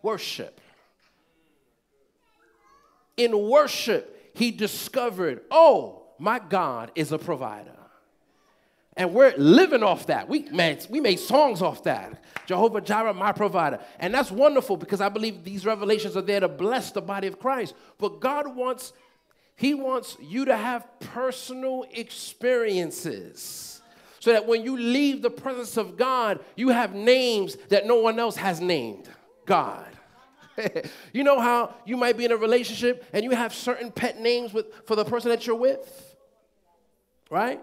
[0.00, 0.60] Worship.
[3.16, 7.76] In worship, he discovered, oh, my God is a provider.
[8.96, 10.28] And we're living off that.
[10.28, 12.22] We made, we made songs off that.
[12.46, 13.80] Jehovah Jireh, my provider.
[13.98, 17.40] And that's wonderful because I believe these revelations are there to bless the body of
[17.40, 17.74] Christ.
[17.98, 18.92] But God wants
[19.60, 23.82] he wants you to have personal experiences
[24.18, 28.18] so that when you leave the presence of God, you have names that no one
[28.18, 29.06] else has named
[29.44, 29.86] God.
[31.12, 34.54] you know how you might be in a relationship and you have certain pet names
[34.54, 36.16] with, for the person that you're with?
[37.28, 37.60] Right?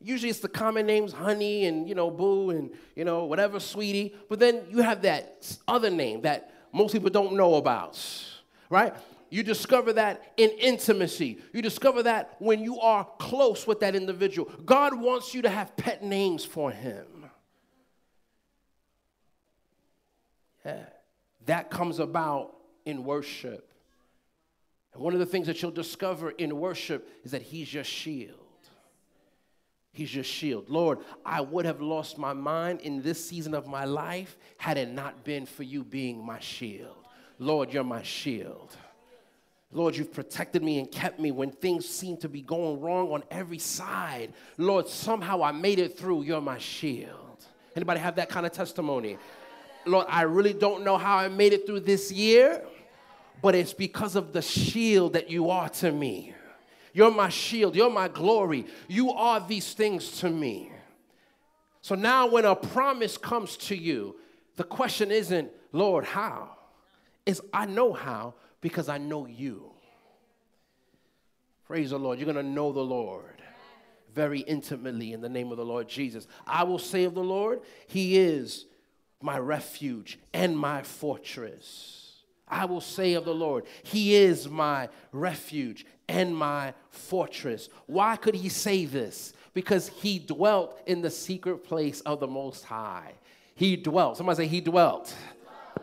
[0.00, 4.14] Usually it's the common names, honey and, you know, boo and, you know, whatever, sweetie.
[4.30, 8.02] But then you have that other name that most people don't know about,
[8.70, 8.94] right?
[9.36, 11.36] You discover that in intimacy.
[11.52, 14.50] You discover that when you are close with that individual.
[14.64, 17.26] God wants you to have pet names for him.
[20.64, 20.86] Yeah.
[21.44, 23.74] That comes about in worship.
[24.94, 28.38] And one of the things that you'll discover in worship is that he's your shield.
[29.92, 30.70] He's your shield.
[30.70, 34.88] Lord, I would have lost my mind in this season of my life had it
[34.88, 36.96] not been for you being my shield.
[37.38, 38.74] Lord, you're my shield.
[39.76, 43.22] Lord, you've protected me and kept me when things seem to be going wrong on
[43.30, 44.32] every side.
[44.56, 46.22] Lord, somehow I made it through.
[46.22, 47.44] You're my shield.
[47.76, 49.18] Anybody have that kind of testimony?
[49.84, 52.62] Lord, I really don't know how I made it through this year,
[53.42, 56.32] but it's because of the shield that you are to me.
[56.94, 57.76] You're my shield.
[57.76, 58.64] You're my glory.
[58.88, 60.72] You are these things to me.
[61.82, 64.16] So now, when a promise comes to you,
[64.56, 66.56] the question isn't, Lord, how?
[67.26, 69.72] Is I know how because I know you.
[71.66, 72.18] Praise the Lord.
[72.18, 73.42] You're going to know the Lord
[74.14, 76.26] very intimately in the name of the Lord Jesus.
[76.46, 78.64] I will say of the Lord, He is
[79.20, 82.22] my refuge and my fortress.
[82.48, 87.68] I will say of the Lord, He is my refuge and my fortress.
[87.86, 89.34] Why could He say this?
[89.52, 93.12] Because He dwelt in the secret place of the Most High.
[93.54, 94.16] He dwelt.
[94.16, 95.14] Somebody say, He dwelt.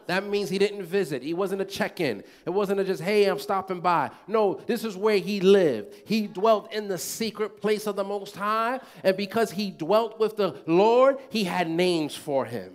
[0.07, 1.23] That means he didn't visit.
[1.23, 2.23] He wasn't a check in.
[2.45, 4.11] It wasn't a just, hey, I'm stopping by.
[4.27, 5.93] No, this is where he lived.
[6.05, 8.79] He dwelt in the secret place of the Most High.
[9.03, 12.73] And because he dwelt with the Lord, he had names for him.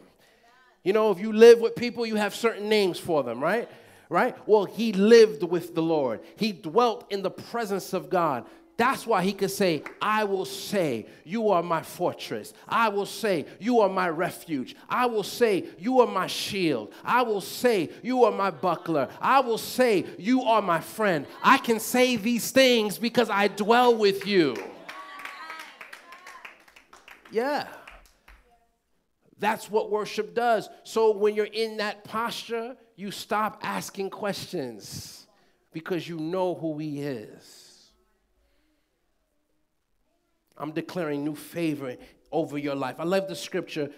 [0.85, 3.69] You know, if you live with people, you have certain names for them, right?
[4.09, 4.37] Right?
[4.49, 8.47] Well, he lived with the Lord, he dwelt in the presence of God.
[8.79, 12.55] That's why he could say, I will say, You are my fortress.
[12.69, 14.77] I will say, You are my refuge.
[14.89, 16.95] I will say, You are my shield.
[17.05, 19.09] I will say, You are my buckler.
[19.21, 21.27] I will say, You are my friend.
[21.43, 24.57] I can say these things because I dwell with you.
[27.33, 27.67] Yeah.
[29.41, 30.69] That's what worship does.
[30.85, 35.27] So when you're in that posture, you stop asking questions
[35.73, 37.68] because you know who He is.
[40.59, 41.97] I'm declaring new favor
[42.31, 42.97] over your life.
[42.99, 43.91] I love the scripture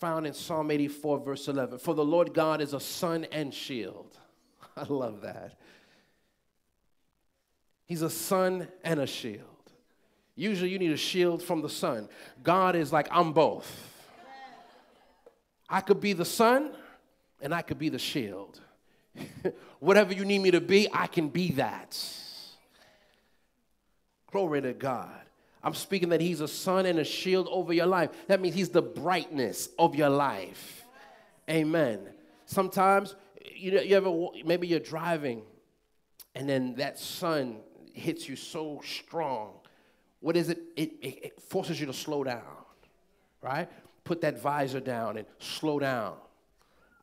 [0.00, 1.78] found in Psalm 84, verse 11.
[1.78, 4.16] For the Lord God is a sun and shield.
[4.76, 5.58] I love that.
[7.86, 9.40] He's a sun and a shield.
[10.36, 12.08] Usually you need a shield from the sun.
[12.42, 13.90] God is like, I'm both.
[15.68, 16.72] I could be the sun
[17.40, 18.60] and I could be the shield.
[19.78, 21.96] Whatever you need me to be, I can be that.
[24.30, 25.23] Glory to God.
[25.64, 28.10] I'm speaking that He's a sun and a shield over your life.
[28.28, 30.84] That means He's the brightness of your life.
[31.50, 32.00] Amen.
[32.46, 33.16] Sometimes,
[33.56, 35.42] you, know you ever, maybe you're driving
[36.34, 37.56] and then that sun
[37.92, 39.54] hits you so strong.
[40.20, 40.58] What is it?
[40.76, 42.42] It, it, it forces you to slow down,
[43.42, 43.68] right?
[44.04, 46.14] put that visor down and slow down.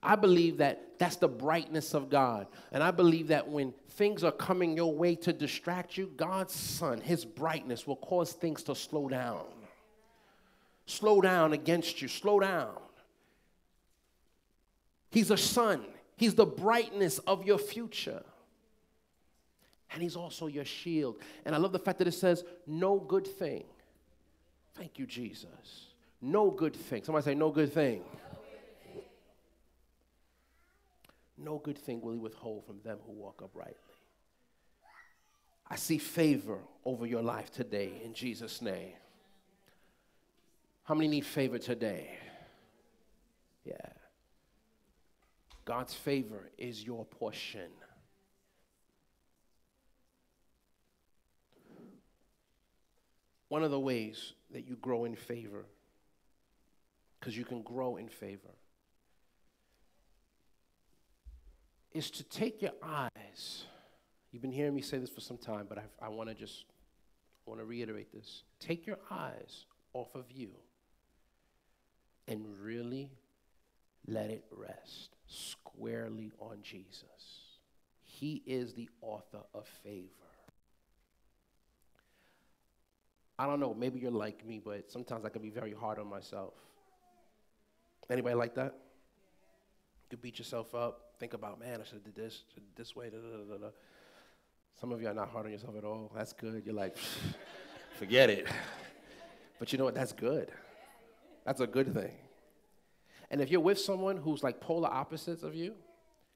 [0.04, 2.48] I believe that that's the brightness of God.
[2.72, 7.02] And I believe that when things are coming your way to distract you, God's Sun,
[7.02, 9.46] His brightness, will cause things to slow down.
[10.86, 12.78] Slow down against you, slow down.
[15.12, 15.86] He's a sun.
[16.16, 18.24] He's the brightness of your future.
[19.94, 21.18] And He's also your shield.
[21.46, 23.66] And I love the fact that it says, No good thing.
[24.76, 27.04] Thank you, Jesus no good thing.
[27.04, 28.04] Somebody say, no good thing.
[31.44, 33.76] No good thing will he withhold from them who walk uprightly.
[35.68, 38.94] I see favor over your life today in Jesus' name.
[40.84, 42.12] How many need favor today?
[43.64, 43.76] Yeah.
[45.66, 47.72] God's favor is your portion.
[53.48, 55.66] One of the ways that you grow in favor
[57.20, 58.50] because you can grow in favor,
[61.94, 63.66] is to take your eyes.
[64.32, 66.66] You've been hearing me say this for some time, but I, I want to just
[67.46, 68.44] want to reiterate this.
[68.60, 70.50] Take your eyes off of you
[72.28, 73.12] and really
[74.08, 77.04] let it rest squarely on Jesus.
[78.04, 80.08] He is the author of favor.
[83.38, 86.08] I don't know, maybe you're like me, but sometimes I can be very hard on
[86.08, 86.54] myself.
[88.10, 88.76] Anybody like that?
[90.12, 92.96] You beat yourself up, think about, man, I should have did this, should have this
[92.96, 93.68] way, da, da, da.
[94.80, 96.12] Some of you are not hard on yourself at all.
[96.16, 96.64] That's good.
[96.66, 96.98] You're like,
[98.00, 98.48] forget it.
[99.60, 99.94] But you know what?
[99.94, 100.50] That's good.
[101.46, 102.14] That's a good thing.
[103.30, 105.76] And if you're with someone who's like polar opposites of you,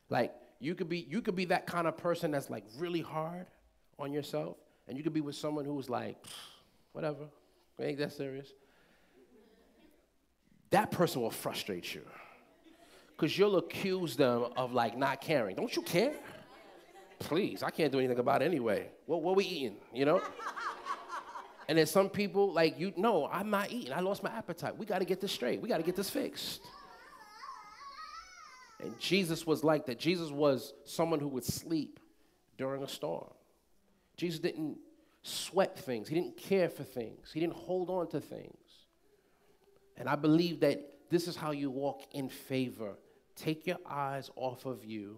[0.09, 3.47] like you could be you could be that kind of person that's like really hard
[3.97, 4.55] on yourself,
[4.87, 6.23] and you could be with someone who's like,
[6.91, 7.25] whatever,
[7.79, 8.53] ain't that serious.
[10.69, 12.03] That person will frustrate you.
[13.15, 15.55] Because you'll accuse them of like not caring.
[15.55, 16.13] Don't you care?
[17.19, 18.89] Please, I can't do anything about it anyway.
[19.05, 20.21] What, what we eating, you know?
[21.69, 23.93] and then some people, like, you, no, I'm not eating.
[23.93, 24.77] I lost my appetite.
[24.77, 25.61] We got to get this straight.
[25.61, 26.61] We got to get this fixed.
[28.81, 29.97] And Jesus was like that.
[29.97, 31.99] Jesus was someone who would sleep
[32.57, 33.31] during a storm.
[34.17, 34.77] Jesus didn't
[35.21, 38.57] sweat things, he didn't care for things, he didn't hold on to things.
[39.97, 42.95] And I believe that this is how you walk in favor.
[43.35, 45.17] Take your eyes off of you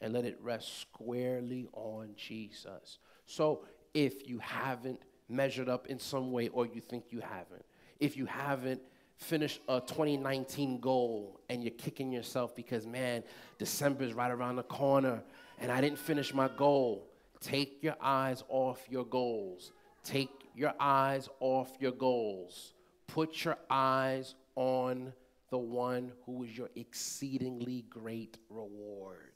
[0.00, 2.98] and let it rest squarely on Jesus.
[3.26, 7.64] So if you haven't measured up in some way or you think you haven't,
[7.98, 8.80] if you haven't
[9.16, 13.24] finished a 2019 goal and you're kicking yourself because, man,
[13.58, 15.22] December is right around the corner
[15.58, 17.08] and I didn't finish my goal,
[17.40, 19.72] take your eyes off your goals.
[20.04, 22.72] Take your eyes off your goals.
[23.06, 25.12] Put your eyes on
[25.50, 29.32] the one who is your exceedingly great reward.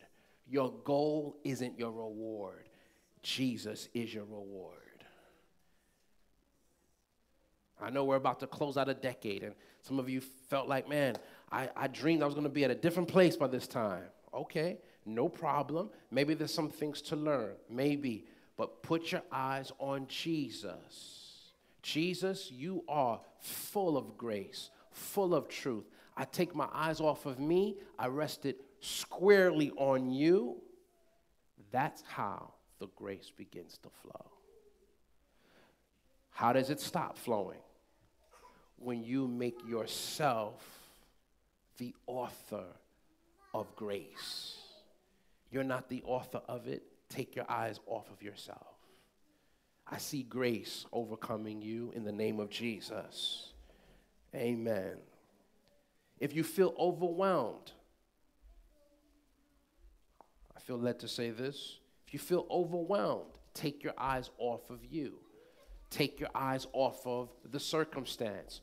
[0.48, 2.68] Your goal isn't your reward,
[3.22, 4.78] Jesus is your reward.
[7.80, 10.88] I know we're about to close out a decade, and some of you felt like,
[10.88, 11.16] man,
[11.50, 14.04] I, I dreamed I was going to be at a different place by this time.
[14.32, 15.90] Okay, no problem.
[16.10, 21.52] Maybe there's some things to learn, maybe, but put your eyes on Jesus.
[21.82, 25.84] Jesus, you are full of grace, full of truth.
[26.16, 30.56] I take my eyes off of me, I rest it squarely on you.
[31.70, 34.30] That's how the grace begins to flow.
[36.30, 37.60] How does it stop flowing?
[38.82, 40.62] when you make yourself
[41.78, 42.64] the author
[43.54, 44.56] of grace.
[45.50, 46.82] You're not the author of it.
[47.08, 48.66] Take your eyes off of yourself.
[49.86, 53.52] I see grace overcoming you in the name of Jesus.
[54.34, 54.96] Amen.
[56.22, 57.72] If you feel overwhelmed,
[60.56, 61.80] I feel led to say this.
[62.06, 65.18] If you feel overwhelmed, take your eyes off of you.
[65.90, 68.62] Take your eyes off of the circumstance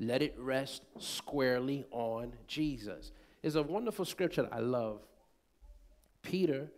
[0.00, 3.12] let it rest squarely on Jesus.
[3.42, 5.00] Is a wonderful scripture that I love.
[6.22, 6.68] Peter,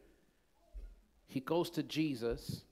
[1.26, 2.62] he goes to Jesus,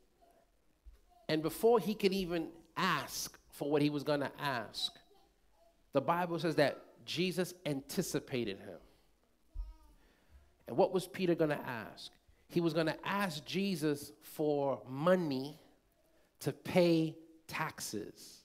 [1.29, 4.93] and before he could even ask for what he was going to ask,
[5.93, 8.79] the Bible says that Jesus anticipated him.
[10.69, 12.13] And what was Peter going to ask?
[12.51, 15.59] He was going to ask Jesus for money
[16.41, 18.43] to pay taxes.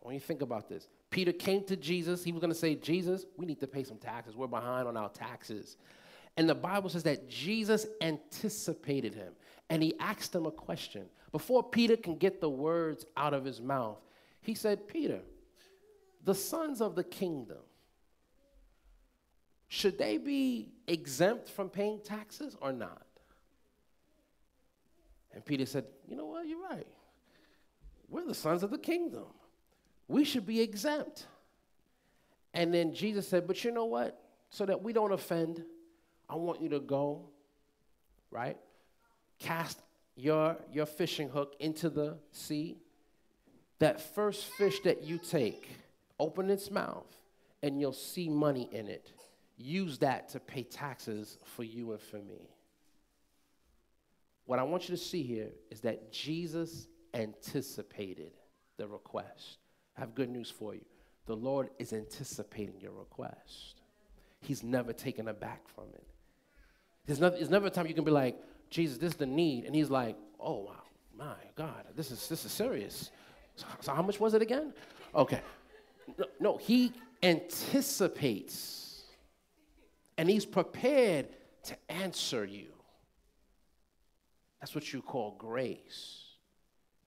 [0.00, 2.24] When you to think about this, Peter came to Jesus.
[2.24, 4.36] He was going to say, Jesus, we need to pay some taxes.
[4.36, 5.76] We're behind on our taxes.
[6.36, 9.32] And the Bible says that Jesus anticipated him
[9.68, 11.06] and he asked him a question.
[11.30, 13.98] Before Peter can get the words out of his mouth,
[14.42, 15.20] he said, Peter,
[16.24, 17.58] the sons of the kingdom,
[19.68, 23.06] should they be exempt from paying taxes or not?
[25.32, 26.46] And Peter said, You know what?
[26.46, 26.86] You're right.
[28.08, 29.26] We're the sons of the kingdom
[30.10, 31.28] we should be exempt.
[32.52, 34.20] And then Jesus said, But you know what?
[34.50, 35.62] So that we don't offend,
[36.28, 37.28] I want you to go,
[38.32, 38.56] right?
[39.38, 39.80] Cast
[40.16, 42.78] your, your fishing hook into the sea.
[43.78, 45.68] That first fish that you take,
[46.20, 47.12] open its mouth,
[47.62, 49.12] and you'll see money in it.
[49.56, 52.48] Use that to pay taxes for you and for me.
[54.46, 58.32] What I want you to see here is that Jesus anticipated
[58.76, 59.58] the request.
[59.96, 60.84] I have good news for you.
[61.26, 63.80] The Lord is anticipating your request.
[64.40, 66.06] He's never taken aback from it.
[67.06, 68.36] There's, no, there's never a time you can be like,
[68.70, 69.64] Jesus, this is the need.
[69.64, 70.82] And he's like, oh, wow,
[71.16, 73.10] my God, this is, this is serious.
[73.56, 74.72] So, so how much was it again?
[75.14, 75.40] Okay.
[76.18, 76.92] No, no, he
[77.22, 79.04] anticipates
[80.16, 81.28] and he's prepared
[81.64, 82.68] to answer you.
[84.60, 86.24] That's what you call grace.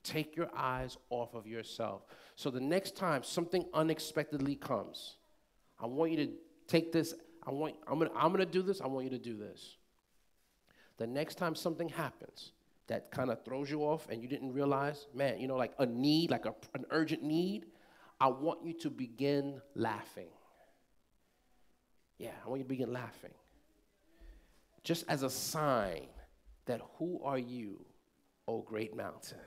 [0.03, 2.01] Take your eyes off of yourself.
[2.35, 5.15] So the next time something unexpectedly comes,
[5.79, 6.31] I want you to
[6.67, 7.13] take this.
[7.45, 8.81] I want, I'm gonna, I'm gonna do this.
[8.81, 9.77] I want you to do this.
[10.97, 12.51] The next time something happens
[12.87, 15.85] that kind of throws you off and you didn't realize, man, you know, like a
[15.85, 17.65] need, like a, an urgent need,
[18.23, 20.29] I want you to begin laughing.
[22.17, 23.33] Yeah, I want you to begin laughing.
[24.81, 26.07] Just as a sign
[26.63, 27.85] that who are you,
[28.47, 29.39] O great mountain?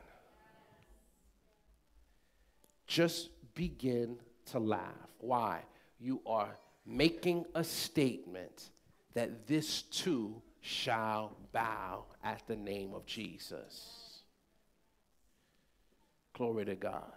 [2.87, 4.18] just begin
[4.53, 5.09] to laugh.
[5.20, 5.62] Why?
[5.99, 6.55] You are
[6.85, 8.68] making a statement
[9.14, 14.20] that this too shall bow at the name of Jesus.
[16.35, 17.16] Glory to God.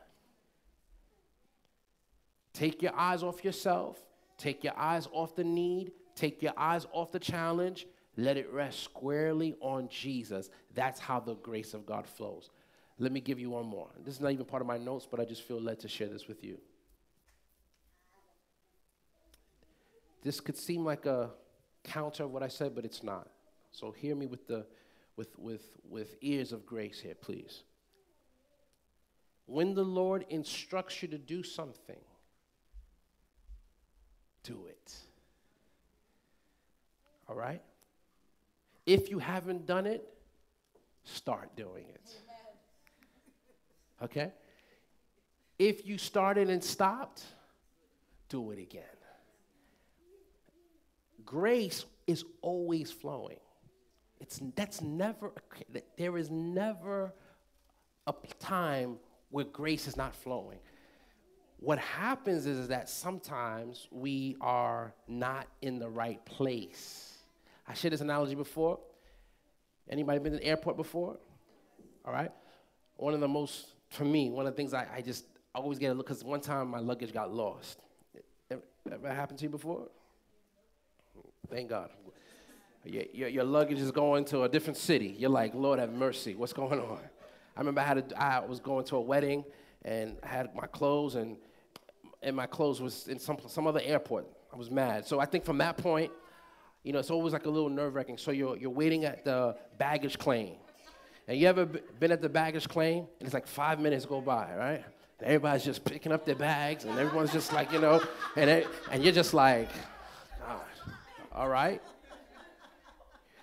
[2.53, 3.97] Take your eyes off yourself,
[4.37, 7.87] take your eyes off the need, take your eyes off the challenge,
[8.17, 10.49] let it rest squarely on Jesus.
[10.73, 12.49] That's how the grace of God flows.
[12.97, 13.87] Let me give you one more.
[14.03, 16.09] This is not even part of my notes, but I just feel led to share
[16.09, 16.59] this with you.
[20.21, 21.29] This could seem like a
[21.83, 23.29] counter of what I said, but it's not.
[23.71, 24.65] So hear me with the
[25.15, 27.63] with with with ears of grace here, please.
[29.45, 31.99] When the Lord instructs you to do something,
[34.49, 34.93] do it.
[37.27, 37.61] All right?
[38.85, 40.03] If you haven't done it,
[41.03, 42.09] start doing it.
[44.01, 44.31] Okay?
[45.59, 47.23] If you started and stopped,
[48.29, 48.83] do it again.
[51.23, 53.39] Grace is always flowing.
[54.19, 55.31] It's, that's never,
[55.95, 57.13] there is never
[58.07, 58.97] a time
[59.29, 60.57] where grace is not flowing.
[61.61, 67.17] What happens is, is that sometimes we are not in the right place.
[67.67, 68.79] I shared this analogy before.
[69.89, 71.17] Anybody been to the airport before?
[72.05, 72.31] All right.
[72.95, 75.91] One of the most, for me, one of the things I, I just always get
[75.91, 77.79] a look because one time my luggage got lost.
[78.49, 79.87] Ever, ever happened to you before?
[81.49, 81.89] Thank God.
[82.85, 85.15] Your, your, your, luggage is going to a different city.
[85.17, 86.99] You're like, Lord have mercy, what's going on?
[87.55, 89.43] I remember I, had a, I was going to a wedding
[89.83, 91.35] and I had my clothes and,
[92.21, 94.27] and my clothes was in some, some other airport.
[94.53, 95.05] I was mad.
[95.05, 96.11] So I think from that point,
[96.83, 98.17] you know, it's always like a little nerve wracking.
[98.17, 100.55] So you're, you're waiting at the baggage claim.
[101.27, 104.49] And you ever been at the baggage claim and it's like five minutes go by,
[104.55, 104.83] right?
[105.19, 108.01] And everybody's just picking up their bags and everyone's just like, you know,
[108.35, 109.69] and, it, and you're just like,
[110.39, 110.61] God,
[111.31, 111.81] all right?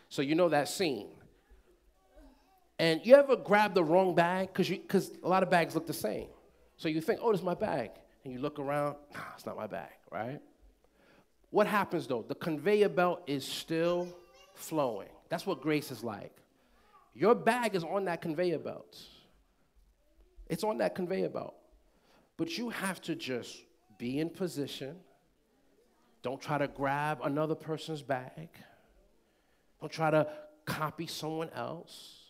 [0.08, 1.08] So you know that scene.
[2.78, 4.52] And you ever grab the wrong bag?
[4.52, 6.26] Because a lot of bags look the same.
[6.76, 7.90] So you think, oh, this is my bag.
[8.26, 10.40] And you look around, nah, it's not my bag, right?
[11.50, 12.24] What happens though?
[12.26, 14.08] The conveyor belt is still
[14.52, 15.10] flowing.
[15.28, 16.34] That's what grace is like.
[17.14, 18.98] Your bag is on that conveyor belt.
[20.48, 21.54] It's on that conveyor belt.
[22.36, 23.62] But you have to just
[23.96, 24.96] be in position.
[26.22, 28.48] Don't try to grab another person's bag.
[29.80, 30.26] Don't try to
[30.64, 32.24] copy someone else.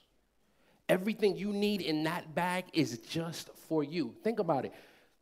[0.91, 4.15] Everything you need in that bag is just for you.
[4.23, 4.75] Think about it.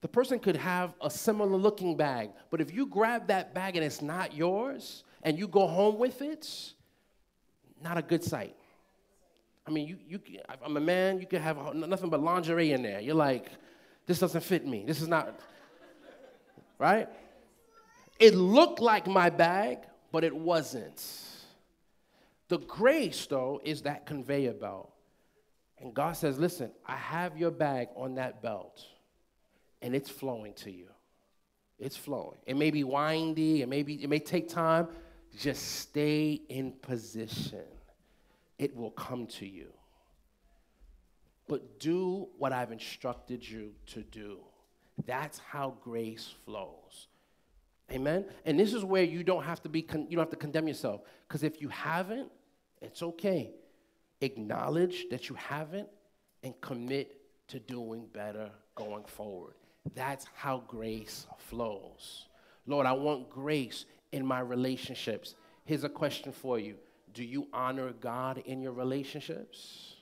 [0.04, 3.82] The person could have a similar looking bag, but if you grab that bag and
[3.82, 6.74] it's not yours and you go home with it,
[7.82, 8.54] not a good sight.
[9.66, 13.00] I mean, you, you, I'm a man, you can have nothing but lingerie in there.
[13.00, 13.48] You're like,
[14.04, 14.84] this doesn't fit me.
[14.86, 15.40] This is not,
[16.78, 17.08] right?
[18.18, 19.78] It looked like my bag,
[20.12, 21.02] but it wasn't.
[22.48, 24.92] The grace, though, is that conveyor belt.
[25.78, 28.84] And God says, Listen, I have your bag on that belt,
[29.84, 30.88] and it's flowing to you.
[31.78, 32.38] It's flowing.
[32.46, 34.88] It may be windy, it may, be, it may take time.
[35.38, 37.66] Just stay in position,
[38.58, 39.68] it will come to you.
[41.46, 44.38] But do what I've instructed you to do.
[45.04, 47.08] That's how grace flows.
[47.92, 48.24] Amen.
[48.46, 50.66] And this is where you don't have to be con- you don't have to condemn
[50.66, 52.32] yourself because if you haven't,
[52.80, 53.50] it's okay.
[54.22, 55.88] Acknowledge that you haven't
[56.42, 59.54] and commit to doing better going forward.
[59.94, 62.26] That's how grace flows.
[62.66, 65.34] Lord, I want grace in my relationships.
[65.64, 66.76] Here's a question for you
[67.12, 69.96] Do you honor God in your relationships?